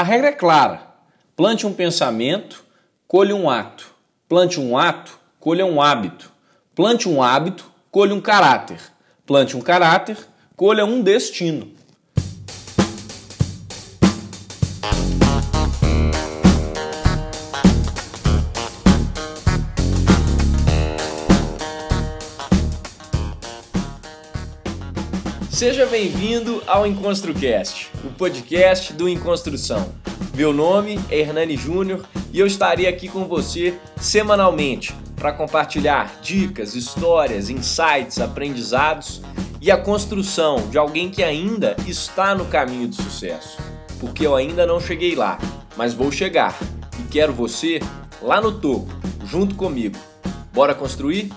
[0.00, 0.80] A regra é clara:
[1.36, 2.64] plante um pensamento,
[3.06, 3.94] colhe um ato.
[4.26, 6.32] Plante um ato, colha um hábito.
[6.74, 8.80] Plante um hábito, colhe um caráter.
[9.26, 10.16] Plante um caráter,
[10.56, 11.70] colha um destino.
[25.50, 29.92] Seja bem-vindo ao EnconstruCast, o podcast do Enconstrução.
[30.34, 36.74] Meu nome é Hernani Júnior e eu estarei aqui com você semanalmente para compartilhar dicas,
[36.74, 39.20] histórias, insights, aprendizados
[39.60, 43.58] e a construção de alguém que ainda está no caminho do sucesso.
[43.98, 45.38] Porque eu ainda não cheguei lá,
[45.76, 46.58] mas vou chegar
[46.98, 47.80] e quero você
[48.22, 48.90] lá no topo,
[49.26, 49.98] junto comigo.
[50.52, 51.30] Bora construir?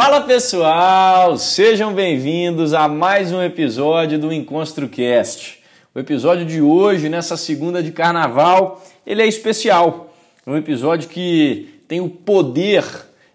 [0.00, 5.58] Fala pessoal, sejam bem-vindos a mais um episódio do EnconstruCast.
[5.92, 10.14] O episódio de hoje, nessa segunda de carnaval, ele é especial.
[10.46, 12.84] É um episódio que tem o poder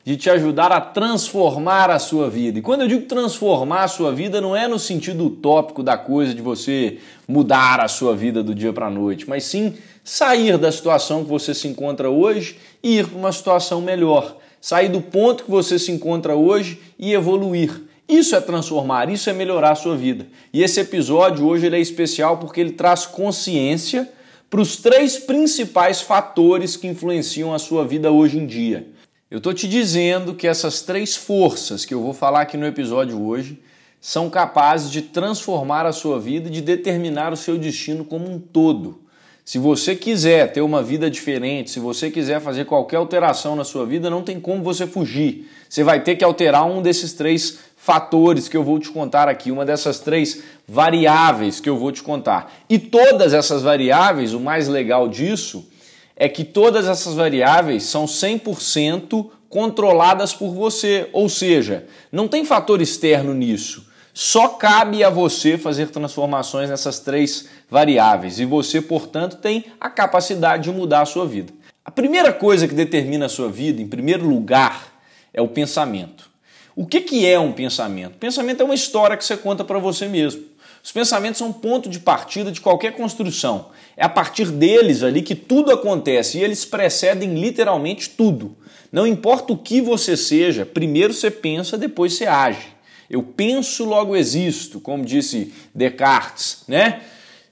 [0.05, 2.59] de te ajudar a transformar a sua vida.
[2.59, 6.33] E quando eu digo transformar a sua vida, não é no sentido utópico da coisa
[6.33, 10.71] de você mudar a sua vida do dia para a noite, mas sim sair da
[10.71, 15.43] situação que você se encontra hoje e ir para uma situação melhor sair do ponto
[15.43, 17.81] que você se encontra hoje e evoluir.
[18.07, 20.25] Isso é transformar, isso é melhorar a sua vida.
[20.53, 24.09] E esse episódio hoje ele é especial porque ele traz consciência
[24.49, 28.87] para os três principais fatores que influenciam a sua vida hoje em dia.
[29.29, 33.21] Eu estou te dizendo que essas três forças que eu vou falar aqui no episódio
[33.21, 33.61] hoje
[33.99, 38.39] são capazes de transformar a sua vida e de determinar o seu destino como um
[38.39, 39.02] todo.
[39.45, 43.85] Se você quiser ter uma vida diferente, se você quiser fazer qualquer alteração na sua
[43.85, 45.49] vida, não tem como você fugir.
[45.67, 49.51] Você vai ter que alterar um desses três fatores que eu vou te contar aqui,
[49.51, 52.53] uma dessas três variáveis que eu vou te contar.
[52.69, 55.67] E todas essas variáveis, o mais legal disso
[56.15, 62.81] é que todas essas variáveis são 100% controladas por você, ou seja, não tem fator
[62.81, 63.91] externo nisso.
[64.13, 70.65] Só cabe a você fazer transformações nessas três variáveis e você, portanto, tem a capacidade
[70.65, 71.51] de mudar a sua vida.
[71.83, 74.93] A primeira coisa que determina a sua vida, em primeiro lugar,
[75.33, 76.29] é o pensamento.
[76.75, 78.15] O que, que é um pensamento?
[78.19, 80.43] Pensamento é uma história que você conta para você mesmo.
[80.83, 83.69] Os pensamentos são ponto de partida de qualquer construção.
[83.97, 88.55] É a partir deles ali que tudo acontece e eles precedem literalmente tudo.
[88.91, 92.67] Não importa o que você seja, primeiro você pensa, depois você age.
[93.09, 97.01] Eu penso, logo existo, como disse Descartes, né?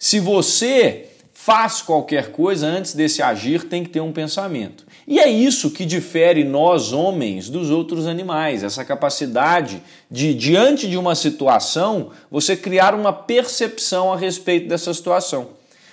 [0.03, 4.83] Se você faz qualquer coisa antes desse agir, tem que ter um pensamento.
[5.07, 9.79] E é isso que difere nós homens dos outros animais, essa capacidade
[10.09, 15.49] de, diante de uma situação, você criar uma percepção a respeito dessa situação.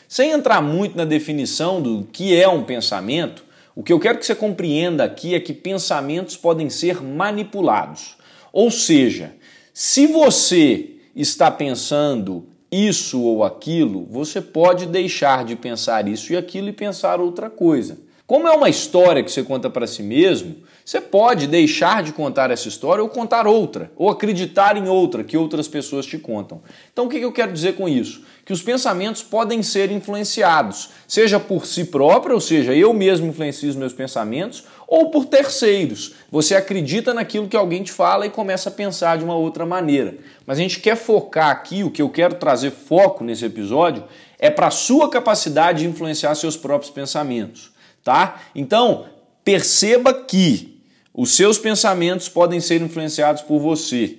[0.09, 3.45] Sem entrar muito na definição do que é um pensamento,
[3.77, 8.17] o que eu quero que você compreenda aqui é que pensamentos podem ser manipulados.
[8.55, 9.35] Ou seja,
[9.75, 16.69] se você está pensando isso ou aquilo, você pode deixar de pensar isso e aquilo
[16.69, 17.99] e pensar outra coisa.
[18.27, 22.51] Como é uma história que você conta para si mesmo, você pode deixar de contar
[22.51, 26.61] essa história ou contar outra, ou acreditar em outra que outras pessoas te contam.
[26.93, 28.23] Então o que eu quero dizer com isso?
[28.45, 33.69] Que os pensamentos podem ser influenciados, seja por si próprio, ou seja, eu mesmo influencio
[33.69, 36.15] os meus pensamentos, ou por terceiros.
[36.33, 40.17] Você acredita naquilo que alguém te fala e começa a pensar de uma outra maneira.
[40.47, 44.03] Mas a gente quer focar aqui, o que eu quero trazer foco nesse episódio
[44.39, 47.71] é para a sua capacidade de influenciar seus próprios pensamentos,
[48.03, 48.41] tá?
[48.55, 49.07] Então,
[49.45, 50.81] perceba que
[51.13, 54.17] os seus pensamentos podem ser influenciados por você.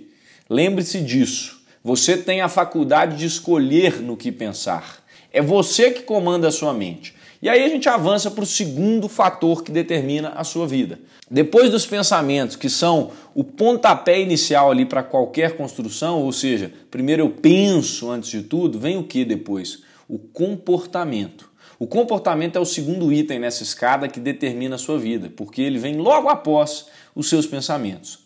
[0.48, 1.62] Lembre-se disso.
[1.84, 5.04] Você tem a faculdade de escolher no que pensar.
[5.32, 7.16] É você que comanda a sua mente.
[7.42, 11.00] E aí a gente avança para o segundo fator que determina a sua vida.
[11.32, 17.22] Depois dos pensamentos, que são o pontapé inicial ali para qualquer construção, ou seja, primeiro
[17.22, 19.84] eu penso antes de tudo, vem o que depois?
[20.08, 21.50] O comportamento.
[21.80, 25.80] O comportamento é o segundo item nessa escada que determina a sua vida, porque ele
[25.80, 28.20] vem logo após os seus pensamentos.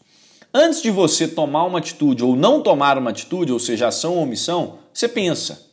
[0.52, 4.24] Antes de você tomar uma atitude ou não tomar uma atitude, ou seja, ação ou
[4.24, 5.68] omissão, você pensa.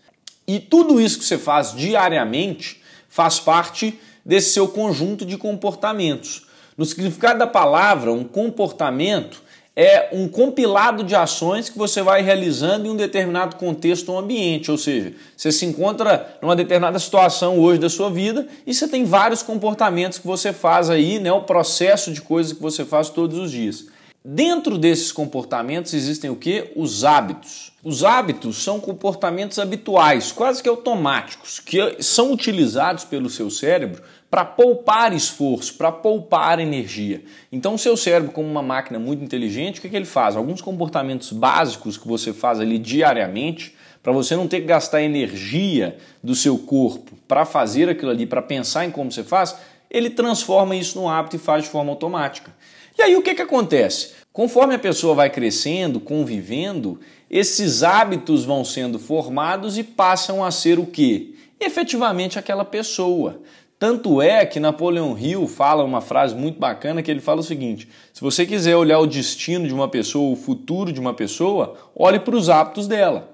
[0.47, 2.80] E tudo isso que você faz diariamente
[3.11, 6.47] faz parte desse seu conjunto de comportamentos.
[6.79, 9.43] No significado da palavra, um comportamento
[9.77, 14.71] é um compilado de ações que você vai realizando em um determinado contexto ou ambiente,
[14.71, 19.05] ou seja, você se encontra numa determinada situação hoje da sua vida e você tem
[19.05, 23.39] vários comportamentos que você faz aí, né, o processo de coisas que você faz todos
[23.39, 23.87] os dias.
[24.23, 26.73] Dentro desses comportamentos existem o que?
[26.77, 27.73] Os hábitos.
[27.83, 34.45] Os hábitos são comportamentos habituais, quase que automáticos, que são utilizados pelo seu cérebro para
[34.45, 37.25] poupar esforço, para poupar energia.
[37.51, 40.37] Então, o seu cérebro, como uma máquina muito inteligente, o que, que ele faz?
[40.37, 45.97] Alguns comportamentos básicos que você faz ali diariamente, para você não ter que gastar energia
[46.23, 49.57] do seu corpo para fazer aquilo ali, para pensar em como você faz,
[49.91, 52.53] ele transforma isso no hábito e faz de forma automática.
[52.99, 54.13] E aí o que, que acontece?
[54.33, 57.01] Conforme a pessoa vai crescendo, convivendo,
[57.31, 61.37] esses hábitos vão sendo formados e passam a ser o que?
[61.61, 63.41] Efetivamente aquela pessoa.
[63.79, 67.89] Tanto é que Napoleão Hill fala uma frase muito bacana que ele fala o seguinte:
[68.13, 72.21] se você quiser olhar o destino de uma pessoa, o futuro de uma pessoa, olhe
[72.21, 73.31] para os hábitos dela.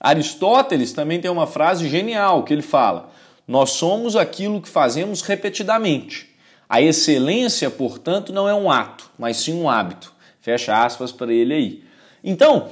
[0.00, 3.10] Aristóteles também tem uma frase genial que ele fala:
[3.46, 6.33] nós somos aquilo que fazemos repetidamente.
[6.68, 10.12] A excelência, portanto, não é um ato, mas sim um hábito.
[10.40, 11.84] Fecha aspas para ele aí.
[12.22, 12.68] Então,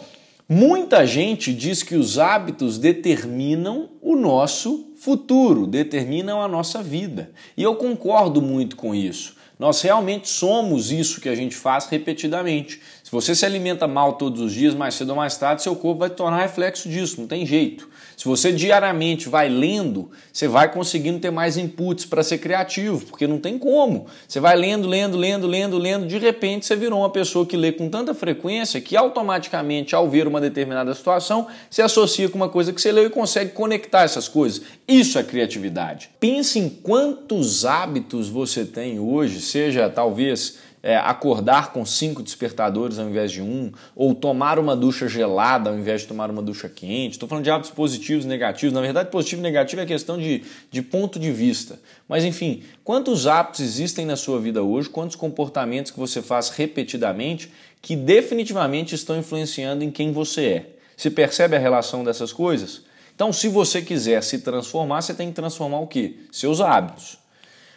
[0.49, 7.31] muita gente diz que os hábitos determinam o nosso futuro, determinam a nossa vida.
[7.57, 9.37] E eu concordo muito com isso.
[9.59, 12.81] Nós realmente somos isso que a gente faz repetidamente.
[13.13, 15.99] Se você se alimenta mal todos os dias, mais cedo ou mais tarde, seu corpo
[15.99, 17.87] vai tornar reflexo disso, não tem jeito.
[18.17, 23.27] Se você diariamente vai lendo, você vai conseguindo ter mais inputs para ser criativo, porque
[23.27, 24.07] não tem como.
[24.27, 27.71] Você vai lendo, lendo, lendo, lendo, lendo, de repente você virou uma pessoa que lê
[27.71, 32.73] com tanta frequência que automaticamente, ao ver uma determinada situação, se associa com uma coisa
[32.73, 34.63] que você leu e consegue conectar essas coisas.
[34.89, 36.09] Isso é criatividade.
[36.19, 43.09] Pense em quantos hábitos você tem hoje, seja talvez é, acordar com cinco despertadores ao
[43.09, 47.13] invés de um, ou tomar uma ducha gelada ao invés de tomar uma ducha quente.
[47.13, 48.75] Estou falando de hábitos positivos e negativos.
[48.75, 51.79] Na verdade, positivo e negativo é questão de, de ponto de vista.
[52.09, 57.53] Mas enfim, quantos hábitos existem na sua vida hoje, quantos comportamentos que você faz repetidamente
[57.81, 60.67] que definitivamente estão influenciando em quem você é?
[60.97, 62.83] Se percebe a relação dessas coisas?
[63.15, 66.17] Então, se você quiser se transformar, você tem que transformar o quê?
[66.31, 67.19] Seus hábitos.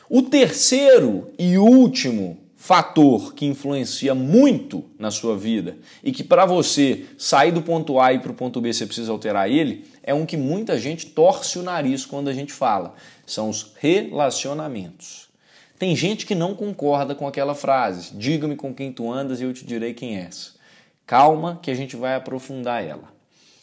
[0.09, 7.05] O terceiro e último fator que influencia muito na sua vida e que para você
[7.15, 10.25] sair do ponto A e para o ponto B você precisa alterar ele, é um
[10.25, 12.95] que muita gente torce o nariz quando a gente fala.
[13.23, 15.29] São os relacionamentos.
[15.77, 19.53] Tem gente que não concorda com aquela frase: diga-me com quem tu andas e eu
[19.53, 20.55] te direi quem és.
[21.05, 23.13] Calma que a gente vai aprofundar ela.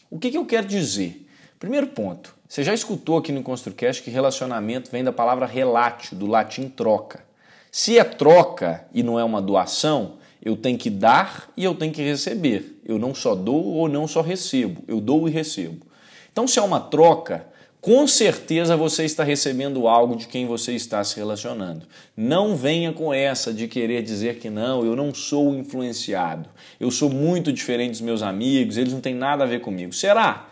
[0.09, 1.27] O que, que eu quero dizer?
[1.59, 6.25] Primeiro ponto, você já escutou aqui no ConstruCast que relacionamento vem da palavra relatio, do
[6.25, 7.32] latim troca.
[7.75, 11.91] Se é troca e não é uma doação, eu tenho que dar e eu tenho
[11.91, 12.79] que receber.
[12.85, 15.83] Eu não só dou ou não só recebo, eu dou e recebo.
[16.31, 17.47] Então, se é uma troca,
[17.81, 21.87] com certeza você está recebendo algo de quem você está se relacionando.
[22.15, 26.47] Não venha com essa de querer dizer que não, eu não sou influenciado,
[26.79, 29.93] eu sou muito diferente dos meus amigos, eles não têm nada a ver comigo.
[29.93, 30.47] Será?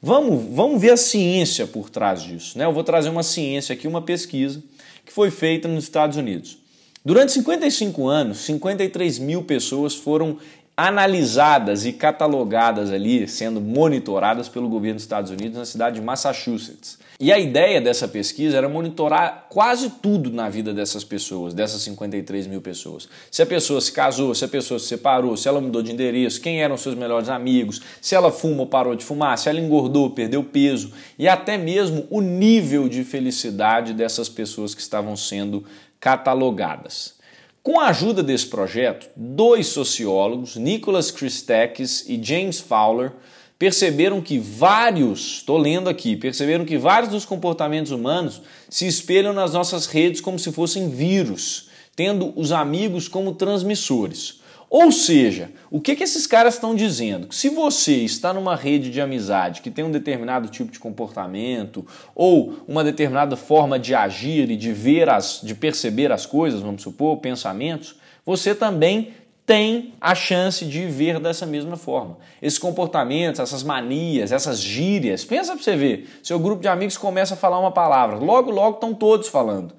[0.00, 2.56] Vamos, vamos ver a ciência por trás disso.
[2.56, 2.64] Né?
[2.64, 4.62] Eu vou trazer uma ciência aqui, uma pesquisa
[5.04, 6.61] que foi feita nos Estados Unidos.
[7.04, 10.38] Durante 55 anos, 53 mil pessoas foram
[10.76, 16.98] analisadas e catalogadas ali, sendo monitoradas pelo governo dos Estados Unidos na cidade de Massachusetts.
[17.18, 22.46] E a ideia dessa pesquisa era monitorar quase tudo na vida dessas pessoas, dessas 53
[22.46, 23.08] mil pessoas.
[23.30, 26.40] Se a pessoa se casou, se a pessoa se separou, se ela mudou de endereço,
[26.40, 30.10] quem eram seus melhores amigos, se ela fuma ou parou de fumar, se ela engordou,
[30.10, 35.64] perdeu peso e até mesmo o nível de felicidade dessas pessoas que estavam sendo
[36.02, 37.14] catalogadas.
[37.62, 43.12] Com a ajuda desse projeto, dois sociólogos, Nicholas Christakis e James Fowler,
[43.56, 49.52] perceberam que vários, estou lendo aqui, perceberam que vários dos comportamentos humanos se espelham nas
[49.52, 54.41] nossas redes como se fossem vírus, tendo os amigos como transmissores.
[54.72, 57.26] Ou seja, o que, que esses caras estão dizendo?
[57.28, 61.86] Que se você está numa rede de amizade que tem um determinado tipo de comportamento
[62.14, 66.80] ou uma determinada forma de agir e de ver as, de perceber as coisas, vamos
[66.80, 69.10] supor, pensamentos, você também
[69.44, 72.16] tem a chance de ver dessa mesma forma.
[72.40, 76.08] Esses comportamentos, essas manias, essas gírias, pensa para você ver.
[76.22, 79.74] Seu grupo de amigos começa a falar uma palavra, logo, logo estão todos falando.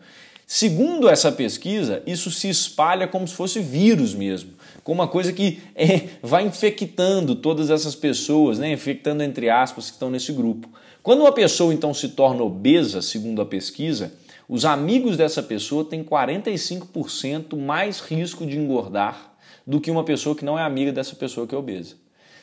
[0.45, 4.51] Segundo essa pesquisa, isso se espalha como se fosse vírus mesmo
[4.83, 8.71] como uma coisa que é, vai infectando todas essas pessoas, né?
[8.71, 10.69] infectando entre aspas que estão nesse grupo.
[11.01, 14.13] Quando uma pessoa então se torna obesa, segundo a pesquisa,
[14.47, 19.33] os amigos dessa pessoa têm 45% mais risco de engordar
[19.65, 21.95] do que uma pessoa que não é amiga dessa pessoa que é obesa.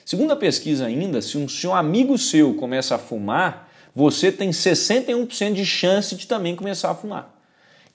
[0.04, 4.50] Segundo a pesquisa ainda, se um, se um amigo seu começa a fumar, você tem
[4.50, 7.39] 61% de chance de também começar a fumar.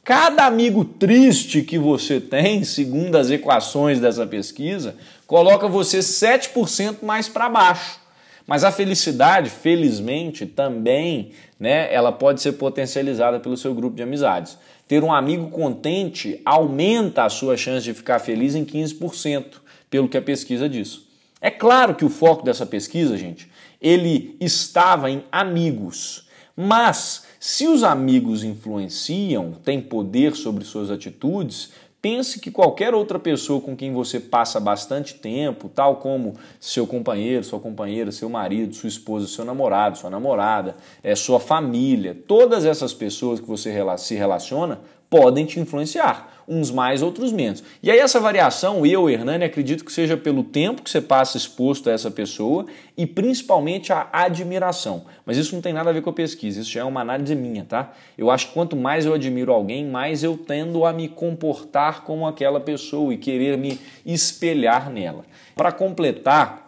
[0.05, 4.95] Cada amigo triste que você tem, segundo as equações dessa pesquisa,
[5.25, 7.99] coloca você 7% mais para baixo.
[8.45, 14.59] Mas a felicidade, felizmente, também, né, ela pode ser potencializada pelo seu grupo de amizades.
[14.87, 19.55] Ter um amigo contente aumenta a sua chance de ficar feliz em 15%,
[19.89, 20.99] pelo que a pesquisa diz.
[21.41, 23.49] É claro que o foco dessa pesquisa, gente,
[23.81, 26.27] ele estava em amigos.
[26.55, 31.69] Mas se os amigos influenciam, têm poder sobre suas atitudes,
[32.01, 37.43] pense que qualquer outra pessoa com quem você passa bastante tempo, tal como seu companheiro,
[37.43, 42.95] sua companheira, seu marido, sua esposa, seu namorado, sua namorada, é, sua família, todas essas
[42.95, 47.63] pessoas que você se relaciona podem te influenciar uns mais, outros menos.
[47.81, 51.89] E aí essa variação, eu, Hernani, acredito que seja pelo tempo que você passa exposto
[51.89, 52.65] a essa pessoa
[52.97, 55.05] e principalmente a admiração.
[55.25, 57.35] Mas isso não tem nada a ver com a pesquisa, isso já é uma análise
[57.35, 57.93] minha, tá?
[58.17, 62.27] Eu acho que quanto mais eu admiro alguém, mais eu tendo a me comportar como
[62.27, 65.25] aquela pessoa e querer me espelhar nela.
[65.55, 66.65] Para completar,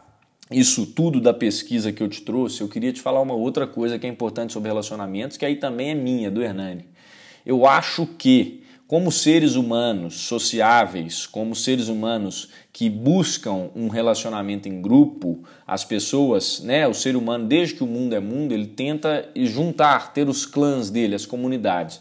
[0.50, 4.00] isso tudo da pesquisa que eu te trouxe, eu queria te falar uma outra coisa
[4.00, 6.86] que é importante sobre relacionamentos, que aí também é minha, do Hernani.
[7.46, 14.82] Eu acho que como seres humanos sociáveis, como seres humanos que buscam um relacionamento em
[14.82, 19.30] grupo, as pessoas, né, o ser humano, desde que o mundo é mundo, ele tenta
[19.36, 22.00] juntar, ter os clãs dele, as comunidades.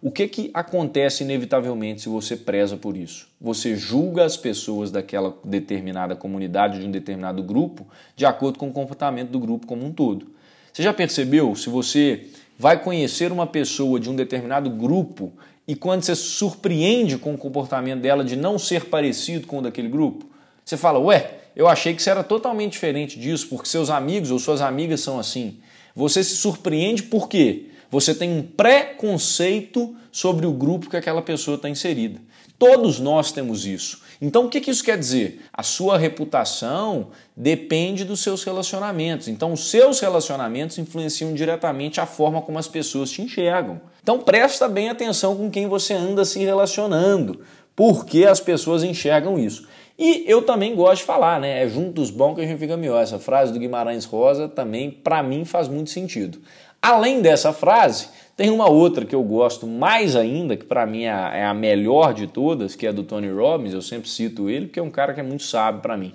[0.00, 3.28] O que, que acontece inevitavelmente se você preza por isso?
[3.40, 8.72] Você julga as pessoas daquela determinada comunidade, de um determinado grupo, de acordo com o
[8.72, 10.28] comportamento do grupo como um todo.
[10.72, 11.54] Você já percebeu?
[11.54, 15.32] Se você vai conhecer uma pessoa de um determinado grupo
[15.70, 19.86] e quando você surpreende com o comportamento dela de não ser parecido com o daquele
[19.86, 20.28] grupo,
[20.64, 24.40] você fala, ué, eu achei que você era totalmente diferente disso, porque seus amigos ou
[24.40, 25.58] suas amigas são assim.
[25.94, 27.66] Você se surpreende por quê?
[27.88, 32.20] Você tem um preconceito sobre o grupo que aquela pessoa está inserida.
[32.60, 34.02] Todos nós temos isso.
[34.20, 35.40] Então, o que, isso quer dizer?
[35.50, 39.28] A sua reputação depende dos seus relacionamentos.
[39.28, 43.80] Então, os seus relacionamentos influenciam diretamente a forma como as pessoas te enxergam.
[44.02, 47.40] Então, presta bem atenção com quem você anda se relacionando,
[47.74, 49.66] porque as pessoas enxergam isso.
[49.98, 51.64] E eu também gosto de falar, né?
[51.64, 53.02] É juntos bom que a gente fica melhor.
[53.02, 56.38] Essa frase do Guimarães Rosa também, para mim, faz muito sentido.
[56.82, 58.08] Além dessa frase,
[58.40, 61.52] tem uma outra que eu gosto mais ainda, que para mim é a, é a,
[61.52, 63.74] melhor de todas, que é do Tony Robbins.
[63.74, 66.14] Eu sempre cito ele porque é um cara que é muito sábio para mim.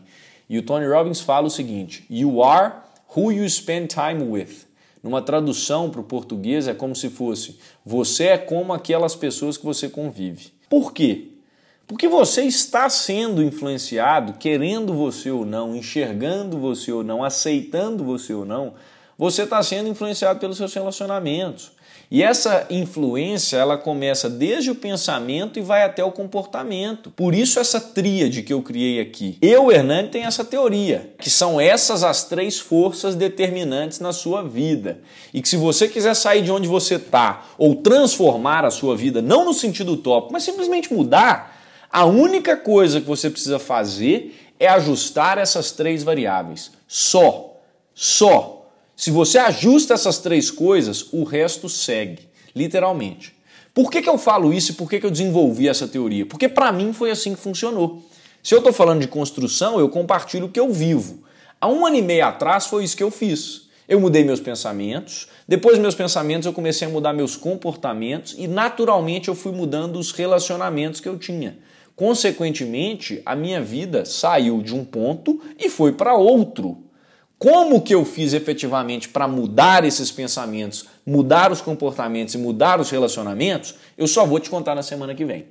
[0.50, 2.78] E o Tony Robbins fala o seguinte: You are
[3.16, 4.66] who you spend time with.
[5.04, 9.64] Numa tradução para o português é como se fosse: Você é como aquelas pessoas que
[9.64, 10.48] você convive.
[10.68, 11.28] Por quê?
[11.86, 18.34] Porque você está sendo influenciado, querendo você ou não, enxergando você ou não, aceitando você
[18.34, 18.74] ou não,
[19.16, 21.75] você está sendo influenciado pelos seus relacionamentos.
[22.10, 27.10] E essa influência, ela começa desde o pensamento e vai até o comportamento.
[27.10, 29.38] Por isso essa tríade que eu criei aqui.
[29.42, 35.00] Eu, Hernani, tem essa teoria, que são essas as três forças determinantes na sua vida.
[35.34, 39.22] E que se você quiser sair de onde você está ou transformar a sua vida,
[39.22, 41.56] não no sentido utópico, mas simplesmente mudar,
[41.92, 46.72] a única coisa que você precisa fazer é ajustar essas três variáveis.
[46.88, 47.58] Só.
[47.94, 48.65] Só.
[48.96, 53.36] Se você ajusta essas três coisas, o resto segue, literalmente.
[53.74, 56.26] Por que, que eu falo isso e por que, que eu desenvolvi essa teoria?
[56.26, 58.02] Porque para mim foi assim que funcionou.
[58.42, 61.24] Se eu estou falando de construção, eu compartilho o que eu vivo.
[61.60, 63.64] Há um ano e meio atrás foi isso que eu fiz.
[63.86, 69.28] Eu mudei meus pensamentos, depois meus pensamentos eu comecei a mudar meus comportamentos e naturalmente
[69.28, 71.58] eu fui mudando os relacionamentos que eu tinha.
[71.96, 76.85] Consequentemente, a minha vida saiu de um ponto e foi para outro.
[77.46, 82.90] Como que eu fiz efetivamente para mudar esses pensamentos, mudar os comportamentos e mudar os
[82.90, 85.46] relacionamentos, eu só vou te contar na semana que vem.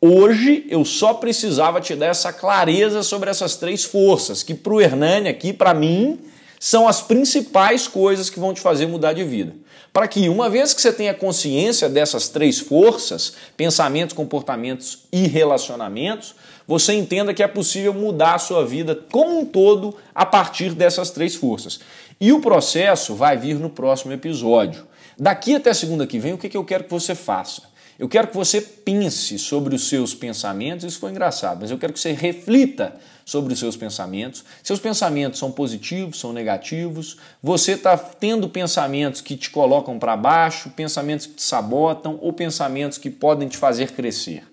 [0.00, 4.80] Hoje eu só precisava te dar essa clareza sobre essas três forças, que para o
[4.80, 6.18] Hernani aqui, para mim,
[6.58, 9.54] são as principais coisas que vão te fazer mudar de vida.
[9.92, 16.34] Para que, uma vez que você tenha consciência dessas três forças, pensamentos, comportamentos e relacionamentos,
[16.66, 21.10] você entenda que é possível mudar a sua vida como um todo a partir dessas
[21.10, 21.80] três forças.
[22.20, 24.86] E o processo vai vir no próximo episódio.
[25.18, 27.62] Daqui até segunda que vem, o que eu quero que você faça?
[27.98, 31.94] Eu quero que você pense sobre os seus pensamentos, isso foi engraçado, mas eu quero
[31.94, 32.94] que você reflita
[33.24, 34.44] sobre os seus pensamentos.
[34.62, 40.70] Seus pensamentos são positivos, são negativos, você está tendo pensamentos que te colocam para baixo,
[40.70, 44.44] pensamentos que te sabotam ou pensamentos que podem te fazer crescer.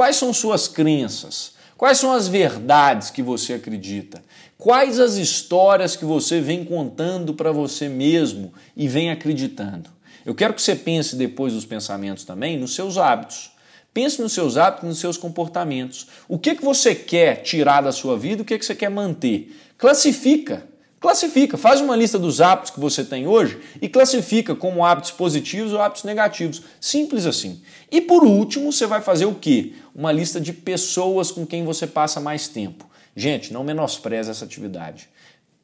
[0.00, 1.52] Quais são suas crenças?
[1.76, 4.22] Quais são as verdades que você acredita?
[4.56, 9.90] Quais as histórias que você vem contando para você mesmo e vem acreditando?
[10.24, 13.50] Eu quero que você pense depois dos pensamentos também nos seus hábitos.
[13.92, 16.06] Pense nos seus hábitos, nos seus comportamentos.
[16.26, 19.54] O que, que você quer tirar da sua vida, o que, que você quer manter?
[19.76, 20.66] Classifica.
[21.00, 25.72] Classifica, faz uma lista dos hábitos que você tem hoje e classifica como hábitos positivos
[25.72, 26.62] ou hábitos negativos.
[26.78, 27.62] Simples assim.
[27.90, 29.72] E por último, você vai fazer o quê?
[29.94, 32.84] Uma lista de pessoas com quem você passa mais tempo.
[33.16, 35.08] Gente, não menospreze essa atividade.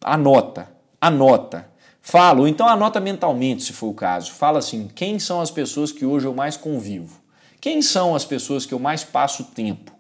[0.02, 1.68] Anota, anota.
[2.00, 4.32] Fala, ou então anota mentalmente, se for o caso.
[4.32, 7.20] Fala assim: quem são as pessoas que hoje eu mais convivo?
[7.60, 9.92] Quem são as pessoas que eu mais passo tempo?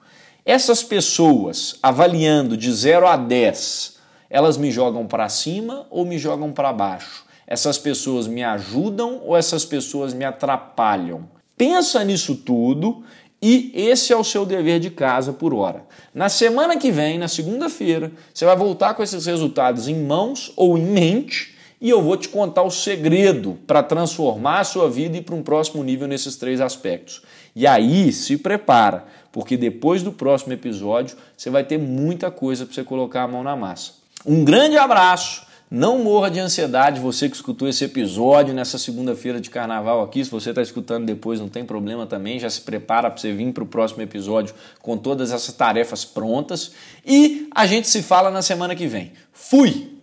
[0.46, 3.95] Essas pessoas, avaliando de 0 a 10,
[4.28, 7.24] elas me jogam para cima ou me jogam para baixo?
[7.46, 11.28] Essas pessoas me ajudam ou essas pessoas me atrapalham?
[11.56, 13.04] Pensa nisso tudo
[13.40, 15.84] e esse é o seu dever de casa por hora.
[16.14, 20.76] Na semana que vem, na segunda-feira, você vai voltar com esses resultados em mãos ou
[20.76, 25.20] em mente e eu vou te contar o segredo para transformar a sua vida e
[25.20, 27.22] para um próximo nível nesses três aspectos.
[27.54, 32.74] E aí, se prepara, porque depois do próximo episódio você vai ter muita coisa para
[32.74, 33.92] você colocar a mão na massa.
[34.26, 35.46] Um grande abraço.
[35.70, 40.24] Não morra de ansiedade, você que escutou esse episódio nessa segunda-feira de carnaval aqui.
[40.24, 42.38] Se você está escutando depois, não tem problema também.
[42.38, 46.72] Já se prepara para você vir para o próximo episódio com todas essas tarefas prontas.
[47.04, 49.12] E a gente se fala na semana que vem.
[49.32, 49.95] Fui!